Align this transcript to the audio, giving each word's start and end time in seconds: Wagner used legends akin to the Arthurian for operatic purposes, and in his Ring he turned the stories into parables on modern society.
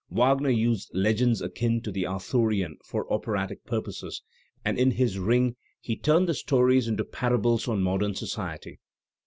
Wagner 0.09 0.49
used 0.49 0.89
legends 0.95 1.43
akin 1.43 1.79
to 1.83 1.91
the 1.91 2.07
Arthurian 2.07 2.79
for 2.83 3.05
operatic 3.13 3.63
purposes, 3.67 4.23
and 4.65 4.79
in 4.79 4.89
his 4.89 5.19
Ring 5.19 5.57
he 5.79 5.95
turned 5.95 6.27
the 6.27 6.33
stories 6.33 6.87
into 6.87 7.05
parables 7.05 7.67
on 7.67 7.83
modern 7.83 8.15
society. 8.15 8.79